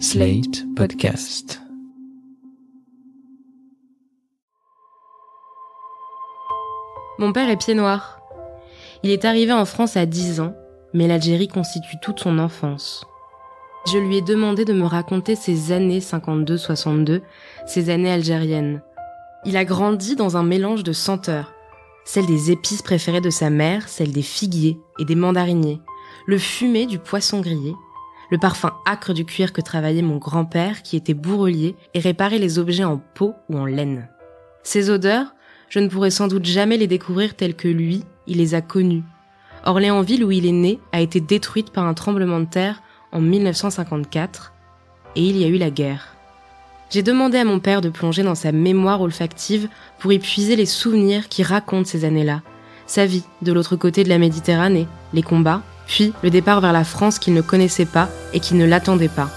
Slate 0.00 0.64
Podcast. 0.74 1.62
Mon 7.18 7.32
père 7.32 7.48
est 7.48 7.56
pied 7.56 7.74
noir. 7.74 8.20
Il 9.04 9.10
est 9.10 9.24
arrivé 9.24 9.52
en 9.52 9.64
France 9.64 9.96
à 9.96 10.04
10 10.04 10.40
ans, 10.40 10.54
mais 10.94 11.06
l'Algérie 11.06 11.46
constitue 11.46 11.96
toute 12.02 12.18
son 12.18 12.40
enfance. 12.40 13.06
Je 13.86 13.98
lui 13.98 14.16
ai 14.16 14.22
demandé 14.22 14.64
de 14.64 14.72
me 14.72 14.84
raconter 14.84 15.36
ses 15.36 15.70
années 15.70 16.00
52-62, 16.00 17.22
ses 17.66 17.88
années 17.88 18.10
algériennes. 18.10 18.82
Il 19.44 19.56
a 19.56 19.64
grandi 19.64 20.16
dans 20.16 20.36
un 20.36 20.42
mélange 20.42 20.82
de 20.82 20.92
senteurs. 20.92 21.52
Celle 22.04 22.26
des 22.26 22.50
épices 22.50 22.82
préférées 22.82 23.20
de 23.20 23.30
sa 23.30 23.48
mère, 23.48 23.88
celle 23.88 24.12
des 24.12 24.22
figuiers 24.22 24.78
et 24.98 25.04
des 25.04 25.14
mandariniers, 25.14 25.80
le 26.26 26.38
fumet 26.38 26.86
du 26.86 26.98
poisson 26.98 27.40
grillé, 27.40 27.74
le 28.30 28.38
parfum 28.38 28.72
âcre 28.86 29.12
du 29.12 29.24
cuir 29.24 29.52
que 29.52 29.60
travaillait 29.60 30.02
mon 30.02 30.16
grand-père 30.16 30.82
qui 30.82 30.96
était 30.96 31.14
bourrelier 31.14 31.76
et 31.94 32.00
réparait 32.00 32.38
les 32.38 32.58
objets 32.58 32.84
en 32.84 32.98
peau 32.98 33.34
ou 33.48 33.58
en 33.58 33.66
laine. 33.66 34.08
Ces 34.62 34.90
odeurs, 34.90 35.34
je 35.68 35.78
ne 35.78 35.88
pourrais 35.88 36.10
sans 36.10 36.28
doute 36.28 36.44
jamais 36.44 36.76
les 36.76 36.86
découvrir 36.86 37.34
telles 37.34 37.56
que 37.56 37.68
lui, 37.68 38.04
il 38.26 38.38
les 38.38 38.54
a 38.54 38.60
connues. 38.60 39.04
Orléansville 39.64 40.24
où 40.24 40.30
il 40.30 40.46
est 40.46 40.52
né 40.52 40.78
a 40.92 41.00
été 41.00 41.20
détruite 41.20 41.70
par 41.70 41.84
un 41.84 41.94
tremblement 41.94 42.40
de 42.40 42.46
terre 42.46 42.82
en 43.12 43.20
1954 43.20 44.52
et 45.16 45.22
il 45.22 45.36
y 45.36 45.44
a 45.44 45.48
eu 45.48 45.56
la 45.56 45.70
guerre. 45.70 46.14
J'ai 46.90 47.02
demandé 47.02 47.38
à 47.38 47.44
mon 47.44 47.60
père 47.60 47.80
de 47.80 47.88
plonger 47.88 48.22
dans 48.22 48.34
sa 48.34 48.52
mémoire 48.52 49.00
olfactive 49.00 49.68
pour 49.98 50.12
y 50.12 50.18
puiser 50.18 50.54
les 50.54 50.66
souvenirs 50.66 51.28
qui 51.28 51.42
racontent 51.42 51.88
ces 51.88 52.04
années-là, 52.04 52.42
sa 52.86 53.06
vie 53.06 53.24
de 53.42 53.52
l'autre 53.52 53.76
côté 53.76 54.04
de 54.04 54.08
la 54.08 54.18
Méditerranée, 54.18 54.86
les 55.12 55.22
combats, 55.22 55.62
puis 55.86 56.12
le 56.22 56.30
départ 56.30 56.60
vers 56.60 56.72
la 56.72 56.84
France 56.84 57.18
qu'il 57.18 57.34
ne 57.34 57.40
connaissait 57.40 57.86
pas 57.86 58.08
et 58.32 58.40
qui 58.40 58.54
ne 58.54 58.64
l'attendait 58.64 59.08
pas. 59.08 59.28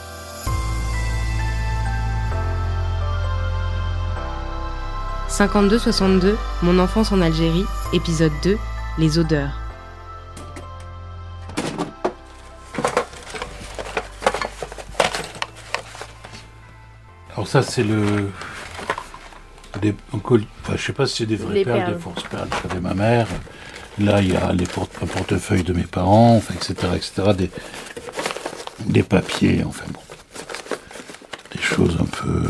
«52-62, 5.30 6.36
mon 6.64 6.80
enfance 6.80 7.12
en 7.12 7.22
Algérie, 7.22 7.66
épisode 7.94 8.31
2, 8.44 8.58
les 8.98 9.20
odeurs. 9.20 9.52
Alors 17.36 17.48
ça, 17.48 17.62
c'est 17.62 17.84
le... 17.84 18.31
Des, 19.80 19.95
enfin, 20.12 20.75
je 20.75 20.81
sais 20.81 20.94
pas 20.94 21.06
si 21.06 21.18
c'est 21.18 21.25
des 21.28 21.36
vraies 21.36 21.53
Les 21.53 21.64
perles, 21.64 21.81
perles. 21.81 21.94
des 21.94 22.00
fausses 22.02 22.23
perles 22.23 22.50
ma 22.81 22.95
mère. 22.95 23.28
Là, 24.00 24.22
il 24.22 24.31
y 24.31 24.36
a 24.36 24.53
les 24.53 24.66
porte 24.66 24.92
un 25.02 25.08
portefeuille 25.08 25.64
de 25.64 25.73
mes 25.73 25.84
parents, 25.84 26.36
enfin, 26.36 26.53
etc., 26.53 26.90
etc., 26.95 27.34
des, 27.36 27.50
des 28.86 29.03
papiers, 29.03 29.64
enfin 29.64 29.86
bon. 29.92 30.00
Des 31.56 31.62
choses 31.62 31.98
un 32.00 32.06
peu... 32.06 32.44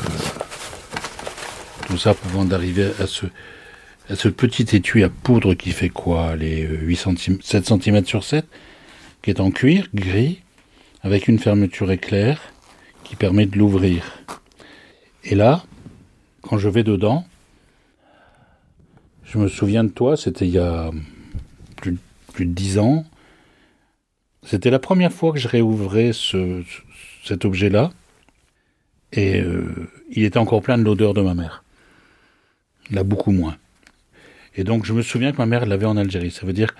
Tout 1.88 1.98
ça 1.98 2.14
avant 2.25 2.44
d'arriver 2.44 2.92
à 3.00 3.08
ce, 3.08 3.25
à 4.09 4.16
ce 4.16 4.28
petit 4.28 4.75
étui 4.75 5.03
à 5.06 5.09
poudre 5.09 5.53
qui 5.53 5.72
fait 5.72 5.88
quoi 5.88 6.36
Les 6.36 6.64
8 6.64 6.95
cm, 6.98 7.38
7 7.42 7.66
cm 7.66 8.06
sur 8.06 8.25
7, 8.25 8.45
qui 9.22 9.30
est 9.30 9.40
en 9.40 9.52
cuir, 9.52 9.88
gris, 9.94 10.42
avec 11.02 11.30
une 11.30 11.40
fermeture 11.40 11.90
éclair 11.92 12.42
qui 13.06 13.16
permet 13.16 13.45
de 13.45 13.58
l'ouvrir. 13.58 14.03
Et 15.23 15.36
là, 15.36 15.64
quand 16.42 16.58
je 16.58 16.68
vais 16.68 16.84
dedans, 16.84 17.25
je 19.23 19.38
me 19.38 19.48
souviens 19.48 19.86
de 19.86 19.90
toi, 19.90 20.18
c'était 20.18 20.45
il 20.45 20.52
y 20.52 20.59
a 20.59 20.92
plus, 22.38 22.46
de 22.46 22.54
dix 22.54 22.78
ans. 22.78 23.06
C'était 24.44 24.70
la 24.70 24.80
première 24.80 25.12
fois 25.12 25.34
que 25.34 25.40
je 25.40 25.48
réouvrais 25.48 26.14
ce, 26.14 26.62
ce- 26.64 26.82
cet 27.28 27.44
objet-là. 27.46 27.92
Et 29.12 29.42
euh, 29.42 29.90
il 30.12 30.24
était 30.24 30.38
encore 30.38 30.62
plein 30.62 30.78
de 30.78 30.84
l'odeur 30.84 31.14
de 31.14 31.22
ma 31.22 31.34
mère. 31.34 31.64
Là, 32.92 33.04
beaucoup 33.04 33.32
moins. 33.32 33.58
Et 34.56 34.64
donc, 34.64 34.86
je 34.86 34.94
me 34.94 35.02
souviens 35.02 35.32
que 35.32 35.38
ma 35.38 35.46
mère 35.46 35.66
l'avait 35.66 35.86
en 35.86 35.97
Algérie. 35.97 36.31
Ça 36.31 36.46
veut 36.46 36.53
dire 36.53 36.74
que 36.76 36.80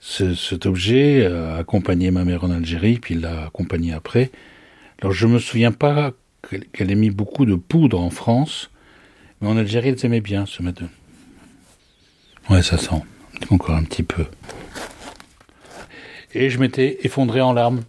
ce- 0.00 0.34
cet 0.34 0.66
objet 0.66 1.26
a 1.26 1.56
accompagné 1.56 2.10
ma 2.10 2.24
mère 2.24 2.44
en 2.44 2.50
Algérie, 2.50 2.98
puis 2.98 3.14
l'a 3.14 3.46
accompagné 3.46 3.92
après. 3.92 4.30
Alors, 5.00 5.12
je 5.12 5.26
me 5.26 5.38
souviens 5.38 5.72
pas 5.72 6.12
qu'elle 6.72 6.90
ait 6.90 6.94
mis 6.94 7.10
beaucoup 7.10 7.46
de 7.46 7.56
poudre 7.56 8.00
en 8.00 8.10
France, 8.10 8.70
mais 9.40 9.48
en 9.48 9.56
Algérie, 9.56 9.88
elle 9.90 10.06
aimait 10.06 10.20
bien 10.20 10.46
se 10.46 10.62
mettre. 10.62 10.82
Ouais, 12.48 12.62
ça 12.62 12.78
sent. 12.78 13.02
Encore 13.50 13.76
un 13.76 13.84
petit 13.84 14.02
peu. 14.02 14.24
Et 16.34 16.50
je 16.50 16.58
m'étais 16.58 16.98
effondré 17.02 17.40
en 17.40 17.52
larmes 17.52 17.82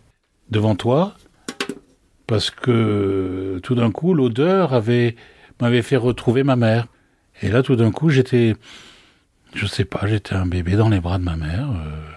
devant 0.50 0.76
toi, 0.76 1.16
parce 2.28 2.50
que 2.50 3.60
tout 3.64 3.76
d'un 3.76 3.92
coup, 3.92 4.14
l'odeur 4.14 4.74
avait 4.74 5.16
m'avait 5.62 5.82
fait 5.82 5.98
retrouver 5.98 6.44
ma 6.44 6.56
mère. 6.56 6.88
Et 7.42 7.50
là, 7.50 7.64
tout 7.64 7.76
d'un 7.76 7.92
coup, 7.92 8.10
j'étais, 8.10 8.56
je 9.54 9.66
sais 9.66 9.84
pas, 9.84 10.08
j'étais 10.08 10.36
un 10.36 10.46
bébé 10.46 10.76
dans 10.76 10.90
les 10.90 11.02
bras 11.02 11.18
de 11.18 11.24
ma 11.24 11.36
mère, 11.36 11.70
euh, 11.70 12.12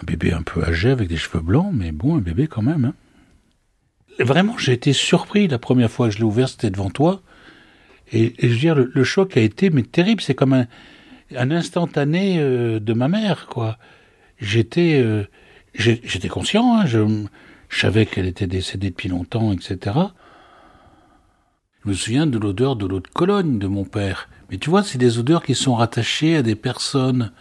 un 0.00 0.04
bébé 0.04 0.32
un 0.32 0.42
peu 0.42 0.64
âgé 0.64 0.90
avec 0.90 1.08
des 1.08 1.18
cheveux 1.18 1.42
blancs, 1.42 1.70
mais 1.72 1.92
bon, 1.92 2.16
un 2.16 2.20
bébé 2.20 2.46
quand 2.46 2.62
même. 2.62 2.86
hein. 2.86 2.94
Vraiment, 4.18 4.56
j'ai 4.58 4.72
été 4.72 4.92
surpris 4.92 5.48
la 5.48 5.58
première 5.58 5.90
fois 5.90 6.08
que 6.08 6.14
je 6.14 6.18
l'ai 6.18 6.24
ouvert, 6.24 6.48
c'était 6.48 6.70
devant 6.70 6.90
toi. 6.90 7.22
Et, 8.12 8.34
je 8.42 8.48
veux 8.48 8.56
dire, 8.56 8.74
le, 8.74 8.90
le 8.92 9.04
choc 9.04 9.36
a 9.36 9.40
été 9.40 9.70
mais 9.70 9.82
terrible. 9.82 10.20
C'est 10.20 10.34
comme 10.34 10.52
un, 10.52 10.66
un 11.36 11.50
instantané 11.50 12.38
euh, 12.38 12.80
de 12.80 12.92
ma 12.92 13.08
mère, 13.08 13.46
quoi. 13.46 13.78
J'étais, 14.40 15.00
euh, 15.00 15.24
j'étais 15.74 16.28
conscient. 16.28 16.76
hein, 16.76 16.86
je, 16.86 17.24
je 17.68 17.80
savais 17.80 18.06
qu'elle 18.06 18.26
était 18.26 18.46
décédée 18.46 18.90
depuis 18.90 19.08
longtemps, 19.08 19.52
etc. 19.52 19.96
Je 21.84 21.88
me 21.88 21.94
souviens 21.94 22.26
de 22.26 22.38
l'odeur 22.38 22.76
de 22.76 22.86
l'eau 22.86 23.00
de 23.00 23.08
Cologne 23.08 23.58
de 23.58 23.66
mon 23.66 23.84
père. 23.84 24.28
Mais 24.50 24.58
tu 24.58 24.70
vois, 24.70 24.82
c'est 24.82 24.98
des 24.98 25.18
odeurs 25.18 25.42
qui 25.42 25.54
sont 25.54 25.74
rattachées 25.74 26.36
à 26.36 26.42
des 26.42 26.56
personnes. 26.56 27.32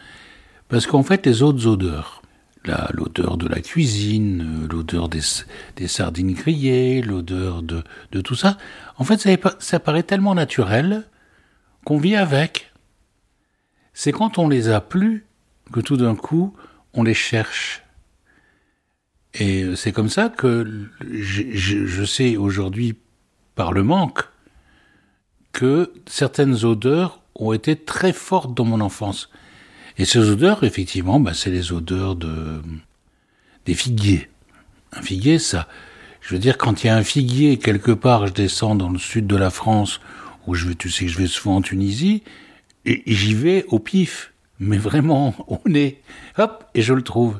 Parce 0.68 0.86
qu'en 0.86 1.04
fait, 1.04 1.26
les 1.26 1.42
autres 1.42 1.66
odeurs, 1.68 2.22
l'odeur 2.94 3.38
de 3.38 3.48
la 3.48 3.60
cuisine, 3.62 4.64
euh, 4.64 4.68
l'odeur 4.72 5.10
des, 5.10 5.22
des 5.78 5.88
sardines 5.88 6.34
grillées, 6.34 7.02
l'odeur 7.02 7.64
de, 7.64 7.84
de 8.12 8.22
tout 8.22 8.36
ça, 8.36 8.58
en 8.98 9.04
fait, 9.04 9.18
ça, 9.18 9.30
ça 9.60 9.80
paraît 9.80 10.04
tellement 10.04 10.36
naturel 10.36 11.06
qu'on 11.86 11.98
vit 11.98 12.16
avec. 12.16 12.69
C'est 14.02 14.14
quand 14.14 14.38
on 14.38 14.48
les 14.48 14.70
a 14.70 14.80
plus 14.80 15.26
que 15.74 15.82
tout 15.82 15.98
d'un 15.98 16.16
coup, 16.16 16.56
on 16.94 17.04
les 17.04 17.14
cherche. 17.14 17.84
Et 19.34 19.64
euh, 19.64 19.76
c'est 19.76 19.92
comme 19.92 20.08
ça 20.08 20.30
que 20.30 20.88
je, 21.12 21.44
je- 21.52 21.86
je 21.86 22.04
sais 22.06 22.38
aujourd'hui, 22.38 22.96
par 23.56 23.74
le 23.74 23.84
manque, 23.84 24.22
que 25.52 25.92
certaines 26.08 26.64
odeurs 26.64 27.20
ont 27.36 27.52
été 27.52 27.76
très 27.76 28.14
fortes 28.14 28.54
dans 28.54 28.64
mon 28.64 28.80
enfance. 28.80 29.30
Et 29.98 30.06
ces 30.06 30.30
odeurs, 30.30 30.64
effectivement, 30.64 31.20
bah, 31.20 31.34
c'est 31.34 31.52
les 31.52 31.74
odeurs 31.74 32.16
de 32.16 32.62
des 33.66 33.74
figuiers. 33.74 34.30
Un 34.94 35.02
figuier, 35.02 35.40
ça, 35.40 35.68
je 36.22 36.34
veux 36.34 36.40
dire, 36.40 36.58
quand 36.58 36.86
il 36.86 36.88
y 36.88 36.90
a 36.90 36.96
un 36.96 37.04
figuier 37.04 37.58
quelque 37.60 37.92
part, 37.92 38.28
je 38.28 38.32
descends 38.32 38.76
dans 38.76 38.90
le 38.90 38.98
sud 38.98 39.28
de 39.28 39.36
la 39.36 39.50
France, 39.50 40.00
où 40.48 40.56
je 40.56 40.70
vais, 40.70 40.76
tu 40.76 40.90
sais 40.90 41.10
je 41.10 41.18
vais 41.18 41.28
souvent 41.28 41.58
en 41.58 41.62
Tunisie, 41.62 42.24
et 42.90 43.14
j'y 43.14 43.34
vais 43.34 43.66
au 43.68 43.80
pif. 43.80 44.34
Mais 44.60 44.78
vraiment, 44.78 45.34
au 45.48 45.60
nez. 45.66 46.02
Hop, 46.38 46.66
et 46.74 46.82
je 46.82 46.94
le 46.94 47.02
trouve. 47.02 47.40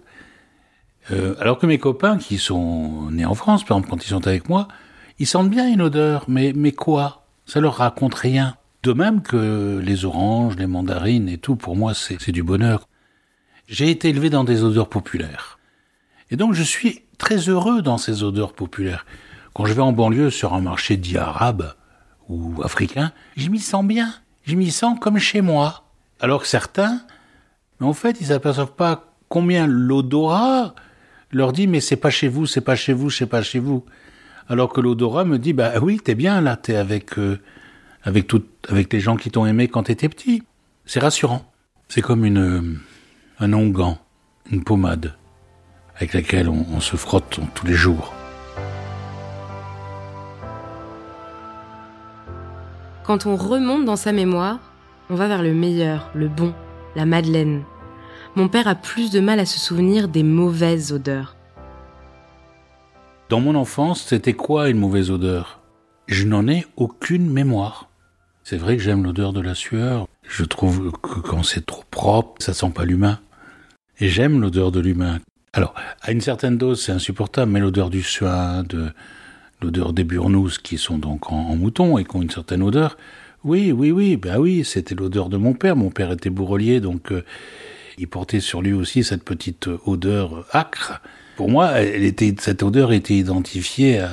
Euh, 1.12 1.36
alors 1.40 1.58
que 1.58 1.66
mes 1.66 1.80
copains 1.80 2.18
qui 2.18 2.38
sont 2.38 3.10
nés 3.12 3.26
en 3.26 3.36
France, 3.36 3.64
par 3.64 3.78
exemple, 3.78 3.90
quand 3.90 4.06
ils 4.06 4.10
sont 4.10 4.28
avec 4.28 4.48
moi, 4.48 4.68
ils 5.18 5.28
sentent 5.28 5.50
bien 5.50 5.68
une 5.68 5.82
odeur, 5.82 6.26
mais, 6.28 6.54
mais 6.56 6.72
quoi? 6.72 7.26
Ça 7.46 7.60
leur 7.60 7.78
raconte 7.78 8.16
rien. 8.16 8.56
De 8.84 8.94
même 8.94 9.22
que 9.22 9.82
les 9.84 10.06
oranges, 10.06 10.56
les 10.56 10.68
mandarines 10.68 11.28
et 11.28 11.38
tout, 11.38 11.56
pour 11.56 11.76
moi, 11.76 11.94
c'est 11.94 12.18
c'est 12.22 12.32
du 12.32 12.44
bonheur. 12.44 12.88
J'ai 13.68 13.90
été 13.90 14.10
élevé 14.10 14.30
dans 14.30 14.44
des 14.44 14.64
odeurs 14.64 14.88
populaires. 14.88 15.60
Et 16.32 16.38
donc, 16.38 16.54
je 16.54 16.64
suis 16.64 17.02
très 17.18 17.50
heureux 17.50 17.82
dans 17.82 17.98
ces 17.98 18.24
odeurs 18.24 18.54
populaires. 18.54 19.06
Quand 19.54 19.66
je 19.66 19.74
vais 19.74 19.82
en 19.82 19.92
banlieue 19.92 20.30
sur 20.30 20.54
un 20.54 20.62
marché 20.62 20.96
dit 20.96 21.18
arabe 21.18 21.74
ou 22.30 22.62
africain, 22.64 23.12
je 23.36 23.50
m'y 23.50 23.60
sens 23.60 23.84
bien. 23.84 24.14
Je 24.44 24.56
m'y 24.56 24.72
sens 24.72 24.98
comme 25.00 25.20
chez 25.20 25.42
moi. 25.42 25.84
Alors 26.20 26.42
que 26.42 26.48
certains, 26.48 27.02
mais 27.80 27.88
en 27.88 27.94
fait, 27.94 28.20
ils 28.20 28.28
s'aperçoivent 28.28 28.74
pas 28.74 29.14
combien 29.30 29.68
l'odorat 29.68 30.74
leur 31.32 31.54
dit 31.54 31.68
mais 31.68 31.80
c'est 31.80 31.96
pas 31.96 32.10
chez 32.10 32.28
vous, 32.28 32.46
c'est 32.46 32.62
pas 32.62 32.76
chez 32.76 32.94
vous, 32.94 33.10
c'est 33.10 33.28
pas 33.28 33.42
chez 33.42 33.60
vous. 33.60 33.86
Alors 34.48 34.74
que 34.74 34.82
l'odorat 34.82 35.26
me 35.26 35.38
dit 35.38 35.54
bah 35.54 35.74
oui, 35.82 36.00
t'es 36.04 36.16
bien 36.16 36.42
là, 36.42 36.58
t'es 36.58 36.76
avec 36.76 37.18
euh, 37.20 37.40
avec 38.04 38.32
avec 38.68 38.92
les 38.92 39.00
gens 39.00 39.16
qui 39.16 39.30
t'ont 39.30 39.46
aimé 39.46 39.68
quand 39.68 39.84
t'étais 39.84 40.10
petit. 40.10 40.44
C'est 40.86 41.00
rassurant. 41.00 41.46
C'est 41.88 42.02
comme 42.02 42.26
une 42.26 42.40
euh, 42.40 42.80
un 43.40 43.54
onguent, 43.54 43.96
une 44.52 44.64
pommade 44.64 45.16
avec 45.96 46.14
laquelle 46.14 46.50
on 46.50 46.80
se 46.80 46.96
frotte 46.96 47.40
tous 47.54 47.66
les 47.66 47.74
jours. 47.74 48.14
Quand 53.10 53.26
on 53.26 53.38
remonte 53.38 53.86
dans 53.86 53.96
sa 53.96 54.12
mémoire, 54.12 54.60
on 55.10 55.16
va 55.16 55.28
vers 55.28 55.42
le 55.42 55.52
meilleur, 55.52 56.12
le 56.14 56.28
bon, 56.28 56.54
la 56.96 57.08
Madeleine. 57.08 57.64
Mon 58.36 58.50
père 58.50 58.68
a 58.68 58.76
plus 58.76 59.10
de 59.10 59.20
mal 59.20 59.40
à 59.40 59.48
se 59.48 59.58
souvenir 59.58 60.10
des 60.10 60.22
mauvaises 60.22 60.94
odeurs. 60.94 61.36
Dans 63.30 63.40
mon 63.40 63.56
enfance, 63.56 64.04
c'était 64.04 64.34
quoi 64.34 64.70
une 64.70 64.78
mauvaise 64.78 65.10
odeur? 65.10 65.60
Je 66.06 66.28
n'en 66.28 66.48
ai 66.48 66.68
aucune 66.76 67.32
mémoire. 67.32 67.90
C'est 68.44 68.58
vrai 68.58 68.78
que 68.78 68.84
j'aime 68.84 69.04
l'odeur 69.04 69.34
de 69.34 69.42
la 69.42 69.56
sueur. 69.56 70.08
Je 70.22 70.44
trouve 70.44 70.92
que 70.92 71.20
quand 71.20 71.42
c'est 71.42 71.66
trop 71.66 71.86
propre, 71.90 72.36
ça 72.38 72.54
sent 72.54 72.70
pas 72.76 72.86
l'humain. 72.86 73.18
Et 74.00 74.08
j'aime 74.08 74.40
l'odeur 74.40 74.72
de 74.72 74.82
l'humain. 74.82 75.18
Alors, 75.54 75.74
à 76.04 76.12
une 76.12 76.22
certaine 76.22 76.60
dose, 76.60 76.84
c'est 76.84 76.92
insupportable, 76.92 77.52
mais 77.52 77.60
l'odeur 77.60 77.90
du 77.90 78.04
suin, 78.04 78.62
de 78.62 78.92
l'odeur 79.62 79.94
des 79.94 80.04
burnous 80.04 80.52
qui 80.64 80.78
sont 80.78 80.98
donc 80.98 81.32
en, 81.32 81.56
mouton 81.56 81.98
et 81.98 82.06
qui 82.06 82.16
ont 82.16 82.22
une 82.22 82.30
certaine 82.30 82.64
odeur, 82.64 82.98
oui, 83.44 83.72
oui, 83.72 83.92
oui, 83.92 84.18
ben 84.18 84.38
oui, 84.38 84.66
c'était 84.66 84.96
l'odeur 84.96 85.30
de 85.30 85.38
mon 85.38 85.54
père. 85.54 85.76
Mon 85.76 85.90
père 85.90 86.12
était 86.12 86.30
bourrelier, 86.30 86.82
donc 86.82 87.12
euh, 87.12 87.24
il 87.98 88.08
portait 88.08 88.42
sur 88.42 88.62
lui 88.62 88.74
aussi 88.74 89.04
cette 89.04 89.24
petite 89.24 89.70
odeur 89.86 90.46
acre. 90.52 91.02
Pour 91.38 91.50
moi, 91.50 91.72
elle 91.72 92.04
était, 92.04 92.36
cette 92.38 92.64
odeur 92.64 92.92
était 92.92 93.14
identifiée 93.14 94.00
à, 94.00 94.12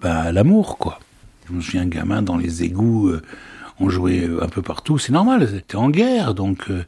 ben, 0.00 0.16
à 0.16 0.32
l'amour, 0.32 0.78
quoi. 0.78 0.98
Je 1.48 1.54
me 1.54 1.60
souviens, 1.60 1.86
gamin, 1.86 2.22
dans 2.22 2.36
les 2.36 2.64
égouts, 2.64 3.08
euh, 3.08 3.22
on 3.78 3.88
jouait 3.88 4.28
un 4.40 4.48
peu 4.48 4.62
partout. 4.62 4.98
C'est 4.98 5.12
normal, 5.12 5.48
c'était 5.48 5.76
en 5.76 5.90
guerre, 5.90 6.34
donc 6.34 6.70
euh, 6.70 6.84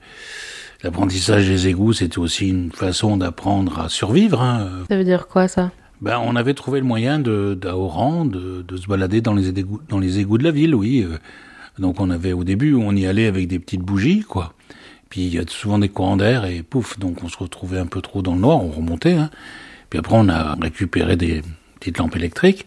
l'apprentissage 0.82 1.46
des 1.46 1.68
égouts, 1.68 1.92
c'était 1.92 2.18
aussi 2.18 2.48
une 2.48 2.72
façon 2.72 3.16
d'apprendre 3.16 3.78
à 3.80 3.88
survivre. 3.88 4.42
Hein. 4.42 4.84
Ça 4.90 4.96
veut 4.96 5.04
dire 5.04 5.28
quoi, 5.28 5.46
ça? 5.46 5.70
Ben, 6.02 6.18
on 6.18 6.36
avait 6.36 6.54
trouvé 6.54 6.80
le 6.80 6.86
moyen 6.86 7.18
de, 7.18 7.54
d'Aoran 7.54 8.26
de, 8.26 8.62
de 8.62 8.76
se 8.76 8.86
balader 8.86 9.20
dans 9.20 9.34
les, 9.34 9.48
égouts, 9.48 9.80
dans 9.88 9.98
les 9.98 10.18
égouts 10.18 10.36
de 10.36 10.44
la 10.44 10.50
ville, 10.50 10.74
oui. 10.74 11.06
Donc 11.78 12.00
on 12.00 12.10
avait 12.10 12.32
au 12.32 12.44
début, 12.44 12.74
on 12.74 12.94
y 12.94 13.06
allait 13.06 13.26
avec 13.26 13.48
des 13.48 13.58
petites 13.58 13.80
bougies, 13.80 14.20
quoi. 14.20 14.52
Puis 15.08 15.26
il 15.26 15.34
y 15.34 15.38
a 15.38 15.44
souvent 15.46 15.78
des 15.78 15.88
courants 15.88 16.16
d'air 16.16 16.44
et 16.44 16.62
pouf, 16.62 16.98
donc 16.98 17.22
on 17.22 17.28
se 17.28 17.38
retrouvait 17.38 17.78
un 17.78 17.86
peu 17.86 18.00
trop 18.00 18.22
dans 18.22 18.34
le 18.34 18.40
noir, 18.40 18.62
on 18.62 18.70
remontait. 18.70 19.12
Hein. 19.12 19.30
Puis 19.90 19.98
après 19.98 20.16
on 20.16 20.28
a 20.28 20.56
récupéré 20.60 21.16
des 21.16 21.42
petites 21.78 21.98
lampes 21.98 22.16
électriques, 22.16 22.66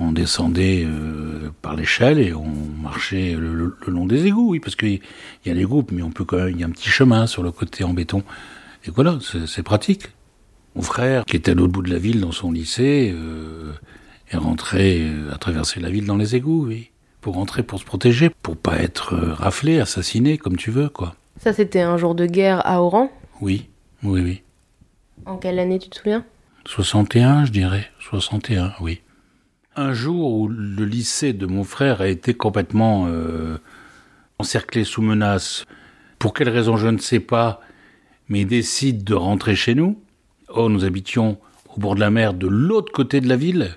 on 0.00 0.12
descendait 0.12 0.84
euh, 0.84 1.50
par 1.62 1.76
l'échelle 1.76 2.18
et 2.18 2.34
on 2.34 2.50
marchait 2.82 3.34
le, 3.34 3.76
long 3.86 4.06
des 4.06 4.26
égouts, 4.26 4.50
oui, 4.50 4.60
parce 4.60 4.76
qu'il 4.76 5.00
y 5.44 5.50
a 5.50 5.54
les 5.54 5.64
groupes, 5.64 5.92
mais 5.92 6.02
on 6.02 6.10
peut 6.10 6.24
quand 6.24 6.38
même, 6.38 6.50
il 6.50 6.60
y 6.60 6.64
a 6.64 6.66
un 6.66 6.70
petit 6.70 6.88
chemin 6.88 7.26
sur 7.26 7.42
le 7.42 7.50
côté 7.52 7.84
en 7.84 7.94
béton. 7.94 8.22
Et 8.84 8.90
voilà, 8.90 9.18
c'est 9.46 9.62
pratique. 9.62 10.08
Mon 10.76 10.82
frère, 10.82 11.24
qui 11.24 11.36
était 11.36 11.50
à 11.50 11.54
l'autre 11.54 11.72
bout 11.72 11.82
de 11.82 11.90
la 11.90 11.98
ville 11.98 12.20
dans 12.20 12.32
son 12.32 12.52
lycée, 12.52 13.12
euh, 13.12 13.72
est 14.30 14.36
rentré 14.36 15.00
euh, 15.00 15.32
à 15.34 15.38
traverser 15.38 15.80
la 15.80 15.90
ville 15.90 16.06
dans 16.06 16.16
les 16.16 16.36
égouts, 16.36 16.66
oui 16.66 16.90
pour 17.26 17.34
rentrer, 17.34 17.64
pour 17.64 17.80
se 17.80 17.84
protéger, 17.84 18.30
pour 18.30 18.56
pas 18.56 18.78
être 18.78 19.14
euh, 19.14 19.34
raflé, 19.34 19.80
assassiné, 19.80 20.38
comme 20.38 20.56
tu 20.56 20.70
veux, 20.70 20.88
quoi. 20.88 21.16
Ça, 21.40 21.52
c'était 21.52 21.80
un 21.80 21.96
jour 21.96 22.14
de 22.14 22.24
guerre 22.24 22.64
à 22.64 22.80
Oran? 22.80 23.10
Oui, 23.40 23.68
oui, 24.04 24.20
oui. 24.20 24.42
En 25.24 25.36
quelle 25.36 25.58
année, 25.58 25.80
tu 25.80 25.88
te 25.88 25.96
souviens? 25.96 26.24
61, 26.66 27.44
je 27.44 27.50
dirais. 27.50 27.90
61, 27.98 28.74
oui. 28.80 29.00
Un 29.74 29.92
jour 29.92 30.34
où 30.34 30.46
le 30.46 30.84
lycée 30.84 31.32
de 31.32 31.46
mon 31.46 31.64
frère 31.64 32.00
a 32.00 32.06
été 32.06 32.32
complètement 32.32 33.08
euh, 33.08 33.58
encerclé 34.38 34.84
sous 34.84 35.02
menace. 35.02 35.64
Pour 36.20 36.32
quelle 36.32 36.48
raison, 36.48 36.76
je 36.76 36.86
ne 36.86 36.98
sais 36.98 37.18
pas, 37.18 37.60
mais 38.28 38.42
il 38.42 38.46
décide 38.46 39.02
de 39.02 39.14
rentrer 39.14 39.56
chez 39.56 39.74
nous. 39.74 40.00
Oh, 40.48 40.68
nous 40.68 40.84
habitions 40.84 41.38
au 41.74 41.80
bord 41.80 41.94
de 41.94 42.00
la 42.00 42.10
mer, 42.10 42.34
de 42.34 42.46
l'autre 42.46 42.92
côté 42.92 43.20
de 43.20 43.28
la 43.28 43.36
ville. 43.36 43.76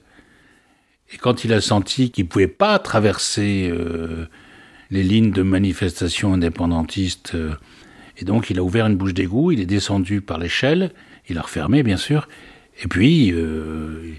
Et 1.12 1.18
quand 1.18 1.44
il 1.44 1.54
a 1.54 1.62
senti 1.62 2.12
qu'il 2.12 2.28
pouvait 2.28 2.48
pas 2.48 2.78
traverser 2.80 3.70
euh, 3.72 4.28
les 4.92 5.04
lignes 5.04 5.32
de 5.32 5.42
manifestation 5.42 6.34
indépendantiste, 6.34 7.34
euh, 7.34 7.54
et 8.18 8.26
donc 8.26 8.50
il 8.50 8.60
a 8.60 8.64
ouvert 8.64 8.86
une 8.86 8.96
bouche 8.96 9.14
d'égout, 9.14 9.52
il 9.52 9.60
est 9.60 9.66
descendu 9.66 10.22
par 10.22 10.38
l'échelle, 10.38 10.92
il 11.28 11.38
a 11.38 11.42
refermé 11.42 11.82
bien 11.82 11.98
sûr, 11.98 12.28
et 12.84 12.88
puis 12.88 13.32
euh, 13.32 14.14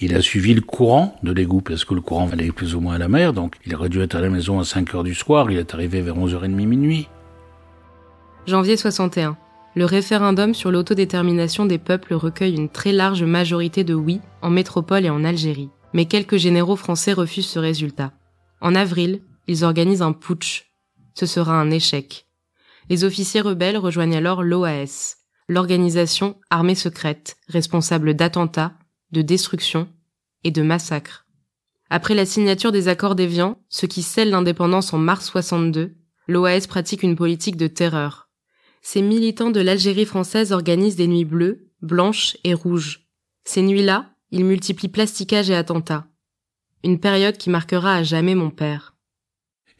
il 0.00 0.14
a 0.14 0.22
suivi 0.22 0.54
le 0.54 0.60
courant 0.60 1.18
de 1.24 1.32
l'égout, 1.32 1.62
parce 1.62 1.84
que 1.84 1.94
le 1.94 2.00
courant 2.00 2.28
allait 2.30 2.52
plus 2.52 2.76
ou 2.76 2.80
moins 2.80 2.94
à 2.94 2.98
la 2.98 3.08
mer, 3.08 3.32
donc 3.32 3.56
il 3.66 3.74
aurait 3.74 3.88
dû 3.88 4.00
être 4.00 4.14
à 4.14 4.20
la 4.20 4.30
maison 4.30 4.60
à 4.60 4.64
5 4.64 4.94
heures 4.94 5.04
du 5.04 5.14
soir, 5.14 5.50
il 5.50 5.58
est 5.58 5.74
arrivé 5.74 6.00
vers 6.00 6.16
11h30 6.16 6.50
minuit. 6.50 7.08
Janvier 8.46 8.76
61. 8.76 9.36
Le 9.76 9.84
référendum 9.84 10.54
sur 10.54 10.72
l'autodétermination 10.72 11.66
des 11.66 11.78
peuples 11.78 12.14
recueille 12.14 12.56
une 12.56 12.68
très 12.68 12.92
large 12.92 13.22
majorité 13.22 13.84
de 13.84 13.94
oui 13.94 14.20
en 14.42 14.50
métropole 14.50 15.04
et 15.04 15.10
en 15.10 15.22
Algérie 15.22 15.70
mais 15.96 16.04
quelques 16.04 16.36
généraux 16.36 16.76
français 16.76 17.14
refusent 17.14 17.48
ce 17.48 17.58
résultat. 17.58 18.12
En 18.60 18.74
avril, 18.74 19.22
ils 19.46 19.64
organisent 19.64 20.02
un 20.02 20.12
putsch. 20.12 20.70
Ce 21.14 21.24
sera 21.24 21.58
un 21.58 21.70
échec. 21.70 22.26
Les 22.90 23.02
officiers 23.02 23.40
rebelles 23.40 23.78
rejoignent 23.78 24.16
alors 24.16 24.42
l'OAS, 24.42 25.16
l'organisation 25.48 26.36
armée 26.50 26.74
secrète 26.74 27.38
responsable 27.48 28.12
d'attentats, 28.12 28.74
de 29.12 29.22
destruction 29.22 29.88
et 30.44 30.50
de 30.50 30.60
massacres. 30.60 31.24
Après 31.88 32.14
la 32.14 32.26
signature 32.26 32.72
des 32.72 32.88
accords 32.88 33.14
d'Évian, 33.14 33.58
ce 33.70 33.86
qui 33.86 34.02
scelle 34.02 34.28
l'indépendance 34.28 34.92
en 34.92 34.98
mars 34.98 35.24
62, 35.26 35.94
l'OAS 36.28 36.66
pratique 36.68 37.04
une 37.04 37.16
politique 37.16 37.56
de 37.56 37.68
terreur. 37.68 38.25
Ces 38.88 39.02
militants 39.02 39.50
de 39.50 39.58
l'Algérie 39.58 40.04
française 40.04 40.52
organisent 40.52 40.94
des 40.94 41.08
nuits 41.08 41.24
bleues, 41.24 41.66
blanches 41.82 42.36
et 42.44 42.54
rouges. 42.54 43.08
Ces 43.42 43.62
nuits-là, 43.62 44.10
il 44.30 44.44
multiplie 44.44 44.86
plasticage 44.86 45.50
et 45.50 45.56
attentats. 45.56 46.06
Une 46.84 47.00
période 47.00 47.36
qui 47.36 47.50
marquera 47.50 47.96
à 47.96 48.04
jamais 48.04 48.36
mon 48.36 48.50
père. 48.50 48.94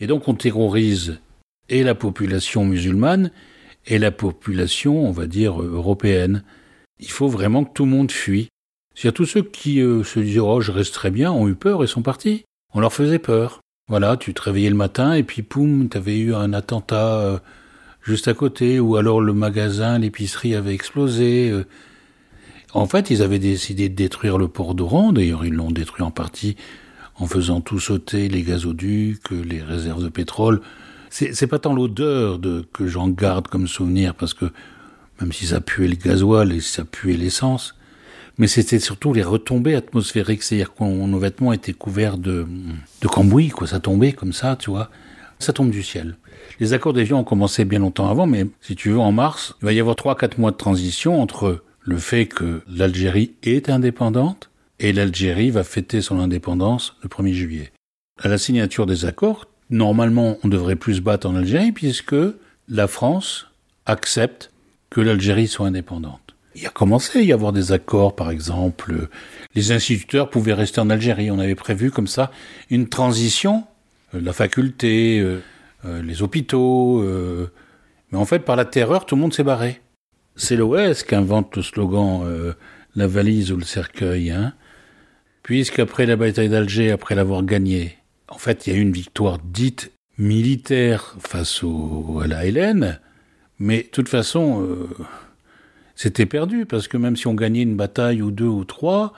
Et 0.00 0.08
donc 0.08 0.26
on 0.26 0.34
terrorise 0.34 1.20
et 1.68 1.84
la 1.84 1.94
population 1.94 2.64
musulmane 2.64 3.30
et 3.86 3.98
la 3.98 4.10
population, 4.10 5.06
on 5.06 5.12
va 5.12 5.28
dire, 5.28 5.62
européenne. 5.62 6.42
Il 6.98 7.12
faut 7.12 7.28
vraiment 7.28 7.64
que 7.64 7.74
tout 7.74 7.84
le 7.84 7.92
monde 7.92 8.10
fuit. 8.10 8.48
A 9.04 9.12
tous 9.12 9.26
ceux 9.26 9.44
qui 9.44 9.80
euh, 9.82 10.02
se 10.02 10.18
disaient 10.18 10.40
Oh, 10.40 10.60
je 10.60 10.72
resterai 10.72 11.12
bien, 11.12 11.30
ont 11.30 11.46
eu 11.46 11.54
peur 11.54 11.84
et 11.84 11.86
sont 11.86 12.02
partis. 12.02 12.42
On 12.74 12.80
leur 12.80 12.92
faisait 12.92 13.20
peur. 13.20 13.60
Voilà, 13.88 14.16
tu 14.16 14.34
te 14.34 14.42
réveillais 14.42 14.68
le 14.68 14.74
matin 14.74 15.12
et 15.12 15.22
puis 15.22 15.42
poum, 15.42 15.88
t'avais 15.88 16.18
eu 16.18 16.34
un 16.34 16.52
attentat 16.52 17.20
euh, 17.20 17.38
juste 18.06 18.28
à 18.28 18.34
côté, 18.34 18.78
ou 18.78 18.96
alors 18.96 19.20
le 19.20 19.32
magasin, 19.32 19.98
l'épicerie 19.98 20.54
avait 20.54 20.74
explosé. 20.74 21.50
Euh, 21.50 21.64
en 22.72 22.86
fait, 22.86 23.10
ils 23.10 23.22
avaient 23.22 23.40
décidé 23.40 23.88
de 23.88 23.94
détruire 23.94 24.38
le 24.38 24.48
port 24.48 24.74
d'Oran. 24.74 25.12
D'ailleurs, 25.12 25.44
ils 25.44 25.52
l'ont 25.52 25.72
détruit 25.72 26.02
en 26.02 26.10
partie 26.10 26.56
en 27.18 27.26
faisant 27.26 27.60
tout 27.60 27.80
sauter 27.80 28.28
les 28.28 28.42
gazoducs, 28.42 29.30
les 29.30 29.62
réserves 29.62 30.02
de 30.02 30.08
pétrole. 30.08 30.60
C'est 31.08 31.46
pas 31.46 31.58
tant 31.58 31.72
l'odeur 31.72 32.38
que 32.74 32.86
j'en 32.86 33.08
garde 33.08 33.48
comme 33.48 33.66
souvenir, 33.66 34.14
parce 34.14 34.34
que 34.34 34.44
même 35.20 35.32
si 35.32 35.46
ça 35.46 35.62
puait 35.62 35.88
le 35.88 35.94
gasoil 35.94 36.52
et 36.52 36.60
ça 36.60 36.84
puait 36.84 37.16
l'essence, 37.16 37.74
mais 38.36 38.48
c'était 38.48 38.80
surtout 38.80 39.14
les 39.14 39.22
retombées 39.22 39.74
atmosphériques, 39.74 40.42
c'est-à-dire 40.42 40.74
que 40.74 40.84
nos 40.84 41.18
vêtements 41.18 41.54
étaient 41.54 41.72
couverts 41.72 42.18
de, 42.18 42.46
de 43.00 43.08
cambouis, 43.08 43.48
quoi, 43.48 43.66
ça 43.66 43.80
tombait 43.80 44.12
comme 44.12 44.34
ça, 44.34 44.56
tu 44.56 44.68
vois. 44.68 44.90
Ça 45.38 45.54
tombe 45.54 45.70
du 45.70 45.82
ciel. 45.82 46.16
Les 46.58 46.72
accords 46.72 46.94
d'avion 46.94 47.18
ont 47.18 47.24
commencé 47.24 47.64
bien 47.64 47.80
longtemps 47.80 48.08
avant, 48.08 48.26
mais 48.26 48.46
si 48.60 48.76
tu 48.76 48.90
veux, 48.90 48.98
en 48.98 49.12
mars, 49.12 49.54
il 49.60 49.66
va 49.66 49.72
y 49.72 49.80
avoir 49.80 49.96
trois, 49.96 50.16
quatre 50.16 50.38
mois 50.38 50.52
de 50.52 50.56
transition 50.56 51.20
entre 51.20 51.62
le 51.82 51.98
fait 51.98 52.26
que 52.26 52.62
l'Algérie 52.68 53.34
est 53.42 53.68
indépendante 53.68 54.50
et 54.80 54.92
l'Algérie 54.92 55.50
va 55.50 55.64
fêter 55.64 56.00
son 56.00 56.18
indépendance 56.18 56.96
le 57.02 57.08
1er 57.08 57.32
juillet. 57.32 57.72
À 58.22 58.28
la 58.28 58.38
signature 58.38 58.86
des 58.86 59.04
accords, 59.04 59.46
normalement 59.70 60.38
on 60.42 60.48
devrait 60.48 60.76
plus 60.76 60.96
se 60.96 61.00
battre 61.00 61.28
en 61.28 61.36
Algérie 61.36 61.72
puisque 61.72 62.16
la 62.68 62.88
France 62.88 63.48
accepte 63.84 64.50
que 64.90 65.00
l'Algérie 65.00 65.48
soit 65.48 65.66
indépendante. 65.66 66.20
Il 66.54 66.66
a 66.66 66.70
commencé 66.70 67.18
à 67.18 67.22
y 67.22 67.32
avoir 67.32 67.52
des 67.52 67.72
accords, 67.72 68.16
par 68.16 68.30
exemple, 68.30 69.08
les 69.54 69.72
instituteurs 69.72 70.30
pouvaient 70.30 70.54
rester 70.54 70.80
en 70.80 70.88
Algérie. 70.88 71.30
On 71.30 71.38
avait 71.38 71.54
prévu 71.54 71.90
comme 71.90 72.06
ça 72.06 72.30
une 72.70 72.88
transition, 72.88 73.64
euh, 74.14 74.20
la 74.22 74.32
faculté, 74.32 75.20
euh, 75.20 75.42
les 76.02 76.22
hôpitaux. 76.22 77.02
mais 78.12 78.18
en 78.18 78.24
fait, 78.24 78.40
par 78.40 78.56
la 78.56 78.64
terreur, 78.64 79.06
tout 79.06 79.14
le 79.14 79.20
monde 79.20 79.34
s'est 79.34 79.44
barré. 79.44 79.80
C'est 80.36 80.56
l'OS 80.56 81.02
qui 81.02 81.14
invente 81.14 81.56
le 81.56 81.62
slogan 81.62 82.22
euh, 82.24 82.52
la 82.94 83.06
valise 83.06 83.52
ou 83.52 83.56
le 83.56 83.64
cercueil, 83.64 84.30
hein, 84.30 84.52
puisqu'après 85.42 86.04
la 86.04 86.16
bataille 86.16 86.50
d'Alger, 86.50 86.90
après 86.90 87.14
l'avoir 87.14 87.42
gagnée, 87.42 87.96
en 88.28 88.36
fait, 88.36 88.66
il 88.66 88.72
y 88.72 88.76
a 88.76 88.78
eu 88.78 88.82
une 88.82 88.92
victoire 88.92 89.38
dite 89.38 89.92
militaire 90.18 91.16
face 91.20 91.62
au, 91.62 92.20
à 92.22 92.26
la 92.26 92.44
Hélène, 92.44 93.00
mais 93.58 93.84
de 93.84 93.88
toute 93.88 94.10
façon, 94.10 94.62
euh, 94.62 94.88
c'était 95.94 96.26
perdu, 96.26 96.66
parce 96.66 96.86
que 96.86 96.98
même 96.98 97.16
si 97.16 97.26
on 97.26 97.34
gagnait 97.34 97.62
une 97.62 97.76
bataille 97.76 98.20
ou 98.20 98.30
deux 98.30 98.44
ou 98.44 98.64
trois, 98.64 99.14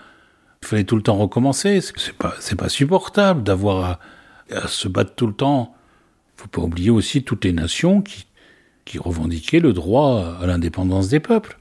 il 0.63 0.69
fallait 0.69 0.85
tout 0.85 0.97
le 0.97 1.03
temps 1.03 1.17
recommencer. 1.17 1.81
C'est 1.81 2.17
pas, 2.17 2.35
pas 2.57 2.69
supportable 2.69 3.43
d'avoir 3.43 4.01
à, 4.53 4.69
se 4.69 4.87
battre 4.87 5.15
tout 5.17 5.27
le 5.27 5.35
temps. 5.35 5.75
Faut 6.39 6.49
pas 6.49 6.63
oublier 6.63 6.91
aussi 6.91 7.23
toutes 7.23 7.45
les 7.45 7.53
nations 7.53 8.01
qui 8.01 8.99
revendiquait 8.99 9.61
le 9.61 9.75
droit 9.75 10.39
à 10.41 10.47
l'indépendance 10.47 11.09
des 11.09 11.21
peuples. 11.21 11.59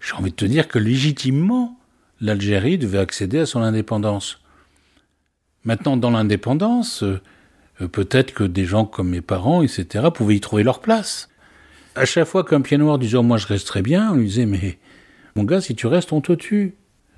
J'ai 0.00 0.14
envie 0.14 0.30
de 0.30 0.36
te 0.36 0.44
dire 0.44 0.68
que 0.68 0.78
légitimement, 0.78 1.78
l'Algérie 2.20 2.78
devait 2.78 2.98
accéder 2.98 3.38
à 3.38 3.46
son 3.46 3.60
indépendance. 3.62 4.40
Maintenant, 5.64 5.96
dans 5.96 6.10
l'indépendance, 6.10 7.02
euh, 7.02 7.88
peut-être 7.88 8.32
que 8.32 8.44
des 8.44 8.64
gens 8.64 8.84
comme 8.84 9.10
mes 9.10 9.20
parents, 9.20 9.62
etc., 9.62 10.06
pouvaient 10.14 10.36
y 10.36 10.40
trouver 10.40 10.62
leur 10.62 10.80
place. 10.80 11.28
À 11.94 12.04
chaque 12.04 12.28
fois 12.28 12.44
qu'un 12.44 12.60
pied 12.60 12.78
noir 12.78 12.98
disait 12.98 13.16
oh, 13.16 13.22
Moi, 13.22 13.38
je 13.38 13.46
resterai 13.46 13.82
bien, 13.82 14.12
on 14.12 14.16
lui 14.16 14.26
disait 14.26 14.46
Mais 14.46 14.78
mon 15.36 15.44
gars, 15.44 15.60
si 15.60 15.74
tu 15.74 15.86
restes, 15.86 16.12
on 16.12 16.20
te 16.20 16.32
tue. 16.32 16.74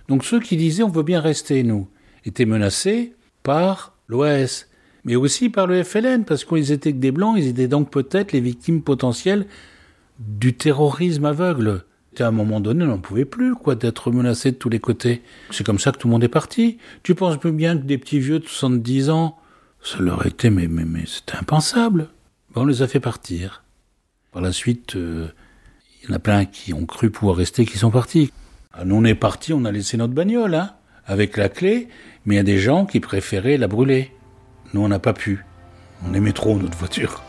Donc 0.08 0.24
ceux 0.24 0.40
qui 0.40 0.56
disaient 0.56 0.82
on 0.82 0.88
veut 0.88 1.02
bien 1.02 1.20
rester, 1.20 1.62
nous, 1.62 1.88
étaient 2.24 2.44
menacés 2.44 3.14
par 3.42 3.94
l'OAS, 4.08 4.66
mais 5.04 5.16
aussi 5.16 5.48
par 5.48 5.66
le 5.66 5.82
FLN, 5.82 6.24
parce 6.24 6.44
qu'ils 6.44 6.72
étaient 6.72 6.92
que 6.92 6.98
des 6.98 7.12
blancs, 7.12 7.36
ils 7.38 7.48
étaient 7.48 7.68
donc 7.68 7.90
peut-être 7.90 8.32
les 8.32 8.40
victimes 8.40 8.82
potentielles 8.82 9.46
du 10.18 10.54
terrorisme 10.54 11.24
aveugle. 11.24 11.84
À 12.18 12.26
un 12.26 12.32
moment 12.32 12.60
donné, 12.60 12.84
on 12.84 12.88
n'en 12.88 12.98
pouvait 12.98 13.24
plus, 13.24 13.54
quoi, 13.54 13.76
d'être 13.76 14.10
menacé 14.10 14.50
de 14.50 14.56
tous 14.56 14.68
les 14.68 14.80
côtés. 14.80 15.22
C'est 15.50 15.64
comme 15.64 15.78
ça 15.78 15.92
que 15.92 15.98
tout 15.98 16.08
le 16.08 16.12
monde 16.12 16.24
est 16.24 16.28
parti. 16.28 16.78
Tu 17.02 17.14
penses 17.14 17.38
bien 17.38 17.78
que 17.78 17.84
des 17.84 17.98
petits 17.98 18.18
vieux 18.18 18.40
de 18.40 18.46
70 18.46 19.10
ans, 19.10 19.38
ça 19.82 19.98
leur 20.00 20.26
était, 20.26 20.50
mais 20.50 20.68
c'était 21.06 21.38
impensable. 21.38 22.08
on 22.54 22.66
les 22.66 22.82
a 22.82 22.88
fait 22.88 23.00
partir. 23.00 23.64
Par 24.32 24.42
la 24.42 24.52
suite, 24.52 24.96
euh, 24.96 25.28
il 26.02 26.10
y 26.10 26.12
en 26.12 26.16
a 26.16 26.18
plein 26.18 26.44
qui 26.44 26.74
ont 26.74 26.84
cru 26.84 27.10
pouvoir 27.10 27.36
rester, 27.36 27.64
qui 27.64 27.78
sont 27.78 27.90
partis. 27.90 28.30
Ah, 28.72 28.84
nous, 28.84 28.96
on 28.96 29.04
est 29.04 29.14
partis, 29.14 29.52
on 29.52 29.64
a 29.64 29.72
laissé 29.72 29.96
notre 29.96 30.12
bagnole, 30.12 30.54
hein, 30.54 30.74
avec 31.06 31.36
la 31.36 31.48
clé, 31.48 31.88
mais 32.24 32.34
il 32.34 32.38
y 32.38 32.40
a 32.40 32.44
des 32.44 32.58
gens 32.58 32.86
qui 32.86 33.00
préféraient 33.00 33.56
la 33.56 33.68
brûler. 33.68 34.12
Nous, 34.72 34.80
on 34.80 34.88
n'a 34.88 34.98
pas 34.98 35.12
pu. 35.12 35.44
On 36.06 36.14
aimait 36.14 36.32
trop 36.32 36.56
notre 36.58 36.78
voiture. 36.78 37.22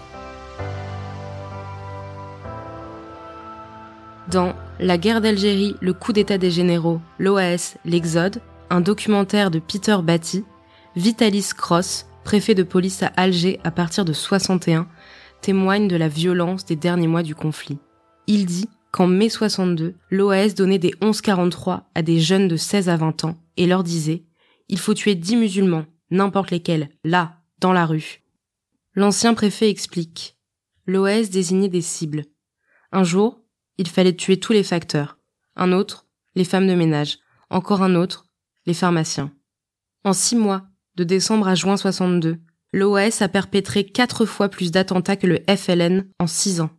Dans 4.30 4.54
La 4.80 4.98
guerre 4.98 5.22
d'Algérie, 5.22 5.76
le 5.82 5.94
coup 5.94 6.14
d'état 6.14 6.38
des 6.38 6.52
généraux, 6.52 7.02
l'OAS, 7.20 7.76
l'Exode, 7.84 8.42
un 8.70 8.80
documentaire 8.80 9.52
de 9.52 9.60
Peter 9.60 9.98
Batty, 10.02 10.46
Vitalis 10.96 11.50
Cross, 11.58 12.06
préfet 12.24 12.56
de 12.56 12.64
police 12.64 13.04
à 13.04 13.08
Alger 13.18 13.60
à 13.64 13.72
partir 13.72 14.06
de 14.06 14.14
61, 14.14 14.88
témoigne 15.42 15.88
de 15.88 15.96
la 15.96 16.08
violence 16.08 16.66
des 16.66 16.76
derniers 16.76 17.08
mois 17.08 17.24
du 17.24 17.36
conflit. 17.36 17.80
Il 18.28 18.46
dit 18.46 18.70
qu'en 18.92 19.08
mai 19.08 19.30
62, 19.30 19.96
l'OAS 20.12 20.54
donnait 20.56 20.80
des 20.80 20.94
1143 21.02 21.90
à 21.96 22.02
des 22.02 22.20
jeunes 22.20 22.48
de 22.48 22.56
16 22.56 22.90
à 22.90 22.98
20 22.98 23.26
ans 23.26 23.38
et 23.58 23.66
leur 23.66 23.84
disait 23.84 24.24
Il 24.70 24.80
faut 24.80 24.94
tuer 24.94 25.16
10 25.16 25.36
musulmans, 25.38 25.86
n'importe 26.12 26.52
lesquels, 26.52 26.90
là, 27.04 27.38
dans 27.60 27.74
la 27.74 27.86
rue. 27.86 28.22
L'ancien 28.94 29.34
préfet 29.34 29.70
explique. 29.70 30.38
L'OAS 30.86 31.30
désignait 31.32 31.70
des 31.70 31.82
cibles. 31.82 32.26
Un 32.92 33.04
jour, 33.04 33.42
il 33.78 33.88
fallait 33.88 34.16
tuer 34.16 34.40
tous 34.40 34.54
les 34.54 34.64
facteurs. 34.64 35.18
Un 35.56 35.72
autre, 35.72 36.08
les 36.36 36.44
femmes 36.44 36.68
de 36.68 36.76
ménage. 36.76 37.20
Encore 37.50 37.82
un 37.82 37.96
autre, 37.96 38.26
les 38.66 38.74
pharmaciens. 38.74 39.32
En 40.04 40.14
six 40.14 40.36
mois, 40.36 40.64
de 40.96 41.04
décembre 41.04 41.48
à 41.48 41.56
juin 41.56 41.78
62, 41.78 42.38
l'OAS 42.74 43.22
a 43.22 43.28
perpétré 43.28 43.86
quatre 43.86 44.26
fois 44.26 44.50
plus 44.50 44.72
d'attentats 44.72 45.16
que 45.16 45.28
le 45.28 45.40
FLN 45.48 46.08
en 46.20 46.28
six 46.28 46.62
ans. 46.62 46.70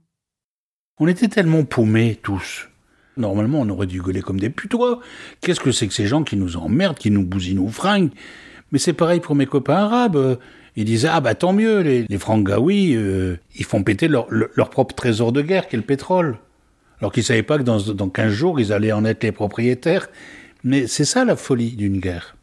On 0.99 1.09
était 1.09 1.29
tellement 1.29 1.65
paumés 1.65 2.19
tous. 2.23 2.69
Normalement, 3.17 3.61
on 3.61 3.69
aurait 3.69 3.87
dû 3.87 4.01
gueuler 4.01 4.23
comme 4.23 4.41
des 4.41 4.51
putois. 4.51 5.01
Qu'est-ce 5.41 5.61
que 5.61 5.73
c'est 5.73 5.87
que 5.87 5.95
ces 5.95 6.07
gens 6.07 6.25
qui 6.25 6.37
nous 6.37 6.57
emmerdent, 6.57 6.99
qui 6.99 7.11
nous 7.11 7.25
bousillent 7.25 7.57
nos 7.57 7.69
fringues? 7.69 8.11
Mais 8.73 8.79
c'est 8.79 8.95
pareil 8.95 9.21
pour 9.21 9.35
mes 9.35 9.47
copains 9.47 9.77
arabes. 9.77 10.39
Ils 10.77 10.85
disaient 10.85 11.09
ah 11.11 11.21
bah 11.21 11.35
tant 11.35 11.53
mieux, 11.53 11.81
les, 11.81 12.07
les 12.09 12.19
Frangaouis, 12.19 12.97
euh, 12.97 13.37
ils 13.57 13.65
font 13.65 13.83
péter 13.83 14.09
leur, 14.09 14.27
propre 14.71 14.95
trésor 14.95 15.33
de 15.33 15.43
guerre, 15.43 15.69
qui 15.69 15.77
est 15.77 15.79
le 15.79 15.85
pétrole. 15.85 16.39
Alors 16.99 17.13
qu'ils 17.13 17.25
savaient 17.25 17.43
pas 17.43 17.59
que 17.59 17.63
dans, 17.63 17.79
dans 17.79 18.09
15 18.09 18.33
jours, 18.33 18.61
ils 18.61 18.73
allaient 18.73 18.93
en 18.93 19.05
être 19.05 19.23
les 19.23 19.33
propriétaires. 19.33 20.09
Mais 20.65 20.87
c'est 20.87 21.05
ça 21.05 21.25
la 21.25 21.37
folie 21.37 21.77
d'une 21.77 21.99
guerre. 21.99 22.37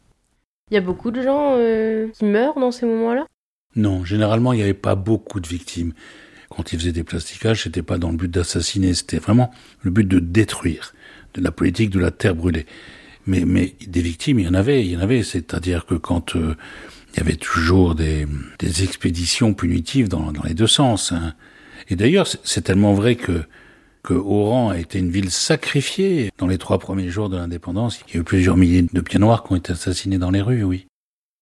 Il 0.70 0.74
y 0.74 0.76
a 0.76 0.80
beaucoup 0.80 1.10
de 1.10 1.22
gens 1.22 1.56
euh, 1.56 2.08
qui 2.12 2.24
meurent 2.24 2.60
dans 2.60 2.70
ces 2.70 2.86
moments-là? 2.86 3.26
Non, 3.74 4.04
généralement, 4.04 4.52
il 4.52 4.56
n'y 4.56 4.62
avait 4.62 4.74
pas 4.74 4.94
beaucoup 4.94 5.40
de 5.40 5.48
victimes. 5.48 5.92
Quand 6.48 6.72
ils 6.72 6.78
faisaient 6.78 6.92
des 6.92 7.04
plasticages, 7.04 7.64
c'était 7.64 7.82
pas 7.82 7.98
dans 7.98 8.10
le 8.10 8.16
but 8.16 8.30
d'assassiner, 8.30 8.94
c'était 8.94 9.18
vraiment 9.18 9.50
le 9.82 9.90
but 9.90 10.06
de 10.06 10.18
détruire, 10.18 10.94
de 11.34 11.40
la 11.40 11.50
politique 11.50 11.90
de 11.90 11.98
la 11.98 12.10
terre 12.10 12.34
brûlée. 12.34 12.66
Mais, 13.26 13.44
mais 13.44 13.74
des 13.86 14.02
victimes, 14.02 14.38
il 14.40 14.46
y 14.46 14.48
en 14.48 14.54
avait, 14.54 14.84
il 14.84 14.92
y 14.92 14.96
en 14.96 15.00
avait. 15.00 15.22
C'est-à-dire 15.22 15.86
que 15.86 15.94
quand 15.94 16.36
euh, 16.36 16.56
il 17.12 17.18
y 17.18 17.20
avait 17.20 17.36
toujours 17.36 17.94
des, 17.94 18.26
des 18.58 18.84
expéditions 18.84 19.54
punitives 19.54 20.08
dans, 20.08 20.32
dans 20.32 20.42
les 20.42 20.54
deux 20.54 20.66
sens. 20.66 21.12
Hein. 21.12 21.34
Et 21.88 21.96
d'ailleurs, 21.96 22.26
c'est 22.44 22.62
tellement 22.62 22.94
vrai 22.94 23.16
que 23.16 23.42
que 24.02 24.14
Oran 24.14 24.70
a 24.70 24.78
été 24.78 24.98
une 24.98 25.10
ville 25.10 25.30
sacrifiée 25.30 26.30
dans 26.38 26.46
les 26.46 26.58
trois 26.58 26.78
premiers 26.78 27.10
jours 27.10 27.28
de 27.28 27.36
l'indépendance. 27.36 28.00
Il 28.08 28.14
y 28.14 28.16
a 28.16 28.20
eu 28.20 28.24
plusieurs 28.24 28.56
milliers 28.56 28.86
de 28.90 29.00
pieds 29.00 29.18
noirs 29.18 29.44
qui 29.44 29.52
ont 29.52 29.56
été 29.56 29.72
assassinés 29.72 30.18
dans 30.18 30.30
les 30.30 30.40
rues, 30.40 30.64
oui. 30.64 30.86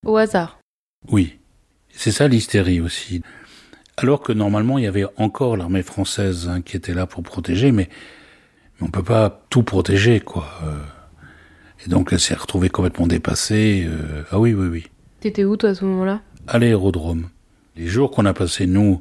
Au 0.05 0.17
hasard 0.17 0.59
Oui. 1.09 1.39
C'est 1.91 2.13
ça 2.13 2.29
l'hystérie 2.29 2.81
aussi. 2.81 3.23
Alors 3.97 4.21
que 4.21 4.33
normalement, 4.33 4.79
il 4.79 4.85
y 4.85 4.89
avait 4.89 5.07
encore 5.17 5.57
l'armée 5.57 5.83
française 5.83 6.49
hein, 6.49 6.61
qui 6.63 6.77
était 6.77 6.95
là 6.95 7.07
pour 7.07 7.23
protéger, 7.23 7.73
mais, 7.73 7.89
mais 8.81 8.87
on 8.87 8.91
peut 8.91 9.03
pas 9.03 9.47
tout 9.51 9.63
protéger, 9.63 10.21
quoi. 10.21 10.49
Euh. 10.65 10.79
Et 11.85 11.89
donc, 11.89 12.13
elle 12.13 12.21
s'est 12.21 12.35
retrouvée 12.35 12.71
complètement 12.71 13.07
dépassée. 13.07 13.87
Euh. 13.87 14.23
ah 14.31 14.41
oui, 14.41 14.53
oui, 14.53 14.67
oui. 14.67 14.87
T'étais 15.21 15.45
où, 15.45 15.57
toi, 15.57 15.71
à 15.71 15.75
ce 15.75 15.85
moment-là? 15.85 16.21
À 16.47 16.59
l'aérodrome. 16.59 17.29
Les 17.77 17.87
jours 17.87 18.11
qu'on 18.11 18.25
a 18.25 18.35
passés, 18.35 18.67
nous, 18.67 19.01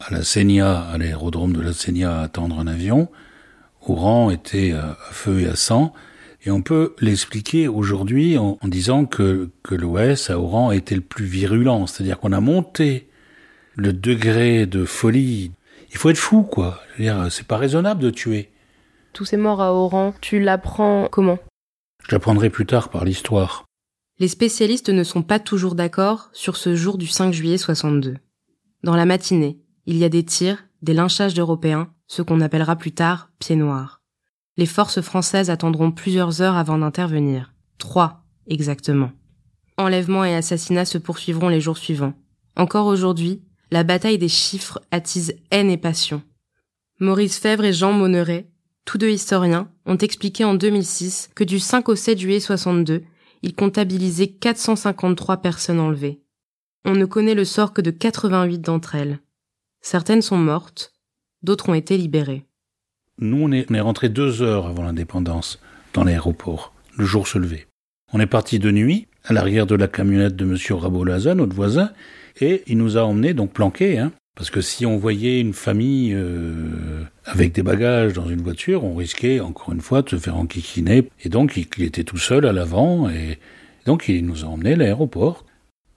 à 0.00 0.12
la 0.12 0.22
Senia, 0.22 0.80
à 0.80 0.98
l'aérodrome 0.98 1.52
de 1.52 1.60
la 1.60 1.72
Senia, 1.72 2.18
à 2.18 2.22
attendre 2.22 2.58
un 2.58 2.66
avion. 2.66 3.08
Oran 3.86 4.30
était 4.30 4.72
à 4.72 4.96
feu 5.10 5.40
et 5.40 5.46
à 5.46 5.54
sang. 5.54 5.92
Et 6.44 6.50
on 6.50 6.62
peut 6.62 6.94
l'expliquer 7.00 7.68
aujourd'hui 7.68 8.38
en, 8.38 8.58
disant 8.64 9.04
que, 9.04 9.50
que 9.62 9.74
l'OS 9.74 10.30
à 10.30 10.38
Oran 10.38 10.72
était 10.72 10.94
le 10.94 11.00
plus 11.00 11.24
virulent. 11.24 11.86
C'est-à-dire 11.86 12.18
qu'on 12.18 12.32
a 12.32 12.40
monté 12.40 13.08
le 13.74 13.92
degré 13.92 14.66
de 14.66 14.84
folie. 14.84 15.52
Il 15.90 15.98
faut 15.98 16.10
être 16.10 16.16
fou, 16.18 16.42
quoi. 16.42 16.80
C'est 17.30 17.46
pas 17.46 17.56
raisonnable 17.56 18.02
de 18.02 18.10
tuer. 18.10 18.50
Tous 19.12 19.24
ces 19.24 19.36
morts 19.36 19.62
à 19.62 19.72
Oran, 19.72 20.14
tu 20.20 20.40
l'apprends 20.40 21.08
comment? 21.10 21.38
Je 22.08 22.48
plus 22.48 22.66
tard 22.66 22.88
par 22.88 23.04
l'histoire. 23.04 23.64
Les 24.18 24.28
spécialistes 24.28 24.90
ne 24.90 25.02
sont 25.02 25.22
pas 25.22 25.40
toujours 25.40 25.74
d'accord 25.74 26.30
sur 26.32 26.56
ce 26.56 26.76
jour 26.76 26.98
du 26.98 27.08
5 27.08 27.32
juillet 27.32 27.58
62. 27.58 28.16
Dans 28.84 28.94
la 28.94 29.06
matinée, 29.06 29.58
il 29.86 29.96
y 29.96 30.04
a 30.04 30.08
des 30.08 30.24
tirs, 30.24 30.64
des 30.82 30.94
lynchages 30.94 31.34
d'Européens, 31.34 31.92
ce 32.06 32.22
qu'on 32.22 32.40
appellera 32.40 32.76
plus 32.76 32.92
tard 32.92 33.30
pieds 33.40 33.56
noirs. 33.56 34.02
Les 34.56 34.66
forces 34.66 35.00
françaises 35.00 35.50
attendront 35.50 35.90
plusieurs 35.90 36.40
heures 36.40 36.56
avant 36.56 36.78
d'intervenir. 36.78 37.52
Trois, 37.76 38.24
exactement. 38.46 39.10
Enlèvements 39.76 40.24
et 40.24 40.34
assassinats 40.34 40.84
se 40.84 40.98
poursuivront 40.98 41.48
les 41.48 41.60
jours 41.60 41.76
suivants. 41.76 42.14
Encore 42.56 42.86
aujourd'hui, 42.86 43.42
la 43.72 43.82
bataille 43.82 44.18
des 44.18 44.28
chiffres 44.28 44.80
attise 44.92 45.34
haine 45.50 45.70
et 45.70 45.76
passion. 45.76 46.22
Maurice 47.00 47.38
Fèvre 47.38 47.64
et 47.64 47.72
Jean 47.72 47.92
Monneret, 47.92 48.48
tous 48.86 48.96
deux 48.96 49.10
historiens, 49.10 49.68
ont 49.84 49.98
expliqué 49.98 50.44
en 50.44 50.54
2006 50.54 51.30
que 51.34 51.44
du 51.44 51.58
5 51.58 51.90
au 51.90 51.96
7 51.96 52.18
juillet 52.18 52.40
62, 52.40 53.02
ils 53.42 53.54
comptabilisaient 53.54 54.28
453 54.28 55.38
personnes 55.38 55.80
enlevées. 55.80 56.20
On 56.86 56.94
ne 56.94 57.04
connaît 57.04 57.34
le 57.34 57.44
sort 57.44 57.74
que 57.74 57.82
de 57.82 57.90
88 57.90 58.60
d'entre 58.60 58.94
elles. 58.94 59.18
Certaines 59.82 60.22
sont 60.22 60.38
mortes, 60.38 60.94
d'autres 61.42 61.68
ont 61.68 61.74
été 61.74 61.98
libérées. 61.98 62.44
Nous, 63.18 63.42
on 63.42 63.52
est, 63.52 63.70
on 63.70 63.84
rentré 63.84 64.08
deux 64.08 64.42
heures 64.42 64.66
avant 64.66 64.84
l'indépendance 64.84 65.58
dans 65.92 66.04
l'aéroport. 66.04 66.72
Le 66.96 67.04
jour 67.04 67.26
se 67.26 67.38
levait. 67.38 67.66
On 68.12 68.20
est 68.20 68.26
parti 68.26 68.58
de 68.58 68.70
nuit 68.70 69.08
à 69.24 69.32
l'arrière 69.32 69.66
de 69.66 69.74
la 69.74 69.88
camionnette 69.88 70.36
de 70.36 70.44
M. 70.44 70.78
Rabolaza, 70.78 71.34
notre 71.34 71.54
voisin, 71.54 71.90
et 72.40 72.62
il 72.66 72.78
nous 72.78 72.96
a 72.96 73.02
emmenés 73.02 73.34
donc 73.34 73.52
planqués. 73.52 73.98
Hein, 73.98 74.12
parce 74.36 74.50
que 74.50 74.60
si 74.60 74.84
on 74.84 74.98
voyait 74.98 75.40
une 75.40 75.54
famille 75.54 76.12
euh, 76.14 77.02
avec 77.24 77.52
des 77.52 77.62
bagages 77.62 78.12
dans 78.12 78.28
une 78.28 78.42
voiture, 78.42 78.84
on 78.84 78.94
risquait 78.94 79.40
encore 79.40 79.72
une 79.72 79.80
fois 79.80 80.02
de 80.02 80.10
se 80.10 80.16
faire 80.16 80.36
enquiquiner. 80.36 81.08
Et 81.24 81.30
donc 81.30 81.56
il, 81.56 81.82
était 81.82 82.04
tout 82.04 82.18
seul 82.18 82.44
à 82.46 82.52
l'avant, 82.52 83.08
et 83.08 83.38
donc 83.86 84.08
il 84.08 84.26
nous 84.26 84.44
a 84.44 84.48
emmenés 84.48 84.74
à 84.74 84.76
l'aéroport. 84.76 85.46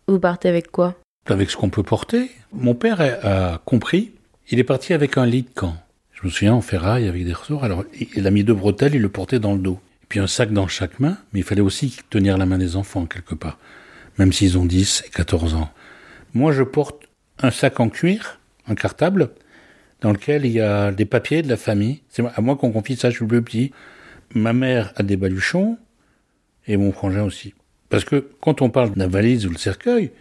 Vous 0.07 0.19
partez 0.19 0.47
avec 0.47 0.71
quoi? 0.71 0.95
Avec 1.25 1.49
ce 1.49 1.57
qu'on 1.57 1.69
peut 1.69 1.83
porter. 1.83 2.31
Mon 2.53 2.75
père 2.75 3.01
a, 3.01 3.61
compris. 3.65 4.13
Il 4.49 4.57
est 4.57 4.63
parti 4.63 4.93
avec 4.93 5.17
un 5.17 5.25
lit 5.25 5.43
de 5.43 5.49
camp. 5.53 5.75
Je 6.13 6.25
me 6.25 6.31
souviens 6.31 6.53
en 6.53 6.61
ferraille 6.61 7.09
avec 7.09 7.25
des 7.25 7.33
ressorts. 7.33 7.65
Alors, 7.65 7.83
il 8.15 8.25
a 8.25 8.31
mis 8.31 8.45
deux 8.45 8.53
bretelles, 8.53 8.95
il 8.95 9.01
le 9.01 9.09
portait 9.09 9.39
dans 9.39 9.53
le 9.53 9.59
dos. 9.59 9.79
Et 10.03 10.05
puis 10.07 10.19
un 10.21 10.27
sac 10.27 10.53
dans 10.53 10.67
chaque 10.67 11.01
main, 11.01 11.17
mais 11.33 11.41
il 11.41 11.43
fallait 11.43 11.61
aussi 11.61 11.97
tenir 12.09 12.37
la 12.37 12.45
main 12.45 12.57
des 12.57 12.77
enfants 12.77 13.05
quelque 13.05 13.35
part, 13.35 13.59
même 14.17 14.31
s'ils 14.31 14.57
ont 14.57 14.65
10 14.65 15.03
et 15.07 15.09
14 15.09 15.55
ans. 15.55 15.69
Moi, 16.33 16.53
je 16.53 16.63
porte 16.63 17.08
un 17.39 17.51
sac 17.51 17.79
en 17.79 17.89
cuir, 17.89 18.39
un 18.67 18.75
cartable, 18.75 19.29
dans 20.01 20.11
lequel 20.11 20.45
il 20.45 20.51
y 20.51 20.61
a 20.61 20.91
des 20.91 21.05
papiers 21.05 21.41
de 21.41 21.49
la 21.49 21.57
famille. 21.57 22.01
C'est 22.09 22.23
à 22.25 22.41
moi 22.41 22.55
qu'on 22.55 22.71
confie 22.71 22.95
ça, 22.95 23.09
je 23.09 23.17
suis 23.17 23.25
le 23.25 23.41
petit. 23.41 23.71
Ma 24.33 24.53
mère 24.53 24.93
a 24.95 25.03
des 25.03 25.17
baluchons, 25.17 25.77
et 26.67 26.77
mon 26.77 26.91
frangin 26.91 27.23
aussi. 27.23 27.53
Parce 27.89 28.05
que 28.05 28.29
quand 28.41 28.61
on 28.61 28.69
parle 28.69 28.93
de 28.93 28.99
la 28.99 29.07
valise 29.07 29.45
ou 29.45 29.49
le 29.49 29.57
cercueil, 29.57 30.11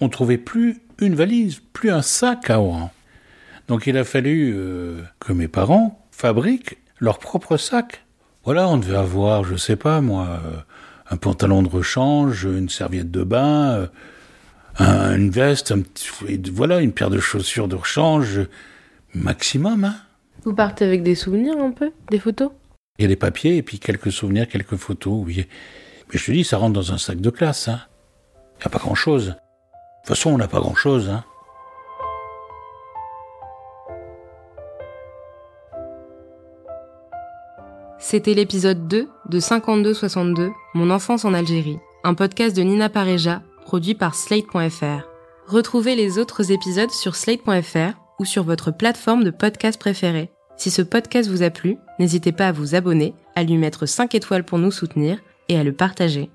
on 0.00 0.08
trouvait 0.08 0.38
plus 0.38 0.80
une 0.98 1.14
valise, 1.14 1.60
plus 1.72 1.90
un 1.90 2.02
sac 2.02 2.50
à 2.50 2.60
Oran. 2.60 2.90
Donc 3.68 3.86
il 3.86 3.96
a 3.96 4.04
fallu 4.04 4.54
euh, 4.56 5.02
que 5.20 5.32
mes 5.32 5.48
parents 5.48 6.06
fabriquent 6.10 6.78
leur 6.98 7.18
propre 7.18 7.56
sac. 7.56 8.04
Voilà, 8.44 8.68
on 8.68 8.78
devait 8.78 8.96
avoir, 8.96 9.44
je 9.44 9.56
sais 9.56 9.76
pas 9.76 10.00
moi, 10.00 10.40
euh, 10.44 10.56
un 11.10 11.16
pantalon 11.16 11.62
de 11.62 11.68
rechange, 11.68 12.44
une 12.44 12.68
serviette 12.68 13.10
de 13.10 13.24
bain, 13.24 13.88
euh, 14.80 15.16
une 15.16 15.30
veste, 15.30 15.72
un 15.72 15.82
voilà, 16.52 16.80
une 16.80 16.92
paire 16.92 17.10
de 17.10 17.18
chaussures 17.18 17.68
de 17.68 17.76
rechange, 17.76 18.40
maximum. 19.14 19.84
Hein. 19.84 19.96
Vous 20.44 20.54
partez 20.54 20.84
avec 20.84 21.02
des 21.02 21.14
souvenirs 21.14 21.56
un 21.58 21.70
peu, 21.70 21.92
des 22.10 22.18
photos? 22.18 22.50
Il 22.98 23.02
y 23.02 23.04
a 23.06 23.08
des 23.08 23.16
papiers 23.16 23.56
et 23.56 23.62
puis 23.62 23.78
quelques 23.78 24.12
souvenirs, 24.12 24.48
quelques 24.48 24.76
photos, 24.76 25.22
oui. 25.24 25.46
Mais 26.12 26.18
je 26.18 26.26
te 26.26 26.32
dis, 26.32 26.44
ça 26.44 26.58
rentre 26.58 26.74
dans 26.74 26.92
un 26.92 26.98
sac 26.98 27.20
de 27.20 27.30
classe. 27.30 27.68
Hein. 27.68 27.80
Il 28.56 28.60
n'y 28.60 28.66
a 28.66 28.70
pas 28.70 28.78
grand-chose. 28.78 29.26
De 29.26 29.32
toute 29.32 30.08
façon, 30.08 30.30
on 30.30 30.38
n'a 30.38 30.48
pas 30.48 30.60
grand-chose. 30.60 31.08
Hein. 31.08 31.24
C'était 37.98 38.34
l'épisode 38.34 38.86
2 38.86 39.08
de 39.30 39.40
52-62, 39.40 40.52
Mon 40.74 40.90
enfance 40.90 41.24
en 41.24 41.32
Algérie, 41.32 41.78
un 42.04 42.12
podcast 42.12 42.54
de 42.54 42.62
Nina 42.62 42.90
Pareja, 42.90 43.42
produit 43.64 43.94
par 43.94 44.14
Slate.fr. 44.14 45.08
Retrouvez 45.46 45.96
les 45.96 46.18
autres 46.18 46.52
épisodes 46.52 46.90
sur 46.90 47.16
Slate.fr 47.16 47.98
ou 48.18 48.24
sur 48.24 48.44
votre 48.44 48.70
plateforme 48.70 49.24
de 49.24 49.30
podcast 49.30 49.80
préférée. 49.80 50.30
Si 50.56 50.70
ce 50.70 50.82
podcast 50.82 51.28
vous 51.28 51.42
a 51.42 51.50
plu, 51.50 51.78
n'hésitez 51.98 52.32
pas 52.32 52.48
à 52.48 52.52
vous 52.52 52.74
abonner, 52.74 53.14
à 53.34 53.42
lui 53.42 53.56
mettre 53.56 53.86
5 53.86 54.14
étoiles 54.14 54.44
pour 54.44 54.58
nous 54.58 54.70
soutenir 54.70 55.18
et 55.48 55.58
à 55.58 55.64
le 55.64 55.72
partager. 55.72 56.30